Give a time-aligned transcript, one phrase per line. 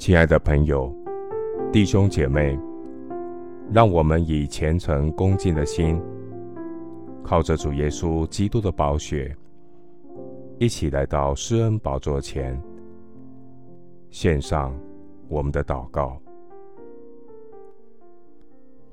[0.00, 0.90] 亲爱的朋友、
[1.70, 2.58] 弟兄姐妹，
[3.70, 6.00] 让我们以虔诚恭敬的心，
[7.22, 9.36] 靠着主耶稣基督的宝血，
[10.58, 12.58] 一起来到施恩宝座前，
[14.08, 14.74] 献上
[15.28, 16.18] 我们的祷告。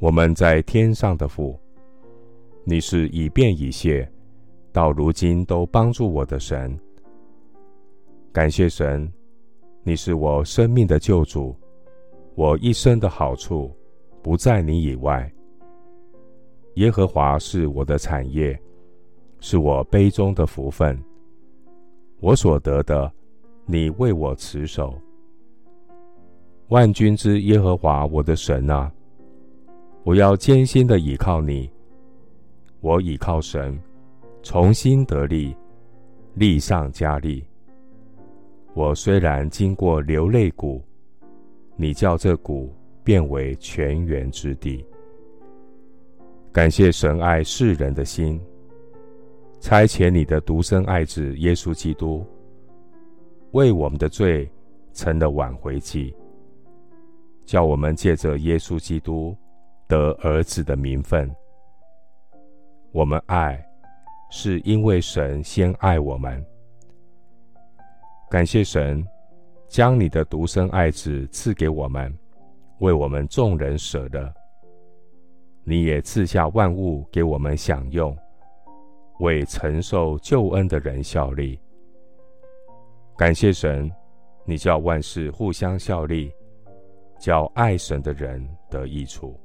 [0.00, 1.56] 我们在天上的父，
[2.64, 4.10] 你是以便以谢，
[4.72, 6.76] 到如今都帮助我的神。
[8.32, 9.08] 感谢神。
[9.88, 11.54] 你是我生命的救主，
[12.34, 13.70] 我一生的好处
[14.20, 15.32] 不在你以外。
[16.74, 18.60] 耶和华是我的产业，
[19.38, 21.00] 是我杯中的福分。
[22.18, 23.08] 我所得的，
[23.64, 24.92] 你为我持守。
[26.70, 28.90] 万军之耶和华我的神啊，
[30.02, 31.70] 我要艰辛的倚靠你。
[32.80, 33.80] 我倚靠神，
[34.42, 35.54] 重新得力，
[36.34, 37.44] 力上加力。
[38.76, 40.82] 我虽然经过流泪谷，
[41.76, 42.70] 你叫这谷
[43.02, 44.84] 变为泉源之地。
[46.52, 48.38] 感谢神爱世人的心，
[49.60, 52.22] 差遣你的独生爱子耶稣基督，
[53.52, 54.46] 为我们的罪
[54.92, 56.14] 成了挽回祭，
[57.46, 59.34] 叫我们借着耶稣基督
[59.88, 61.34] 得儿子的名分。
[62.92, 63.58] 我们爱，
[64.30, 66.44] 是因为神先爱我们。
[68.28, 69.06] 感谢神，
[69.68, 72.12] 将你的独生爱子赐给我们，
[72.80, 74.34] 为我们众人舍了。
[75.62, 78.16] 你也赐下万物给我们享用，
[79.20, 81.58] 为承受救恩的人效力。
[83.16, 83.88] 感谢神，
[84.44, 86.32] 你叫万事互相效力，
[87.20, 89.38] 叫爱神的人得益处。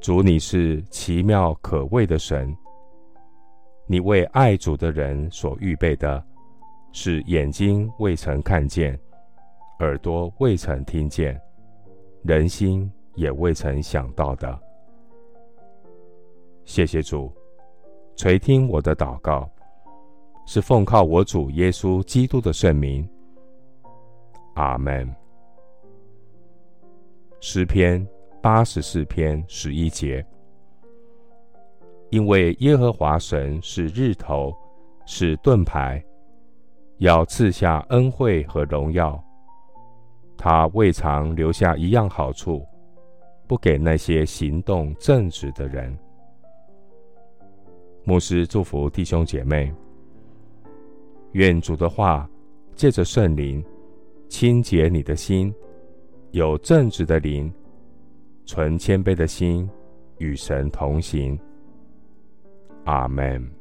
[0.00, 2.54] 主，你是奇妙可畏的神，
[3.86, 6.22] 你为爱主的人所预备的。
[6.92, 8.98] 是眼睛未曾看见，
[9.80, 11.40] 耳朵未曾听见，
[12.22, 14.58] 人心也未曾想到的。
[16.64, 17.32] 谢谢主，
[18.16, 19.48] 垂听我的祷告，
[20.46, 23.08] 是奉靠我主耶稣基督的圣名。
[24.54, 25.08] 阿门。
[27.40, 28.04] 诗篇
[28.42, 30.26] 八十四篇十一节，
[32.10, 34.52] 因为耶和华神是日头，
[35.06, 36.04] 是盾牌。
[36.98, 39.22] 要赐下恩惠和荣耀，
[40.36, 42.66] 他未尝留下一样好处，
[43.46, 45.96] 不给那些行动正直的人。
[48.04, 49.72] 牧师祝福弟兄姐妹，
[51.32, 52.28] 愿主的话
[52.74, 53.64] 借着圣灵
[54.28, 55.54] 清洁你的心，
[56.32, 57.52] 有正直的灵，
[58.44, 59.68] 存谦卑的心
[60.18, 61.38] 与神同行。
[62.84, 63.57] 阿门。